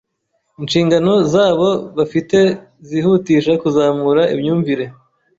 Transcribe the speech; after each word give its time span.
inshingano 0.61 1.13
zabo 1.33 1.69
bafi 1.95 2.21
te 2.29 2.41
zihutisha 2.87 3.51
kuzamura 3.61 4.23
imyumvire, 4.33 4.85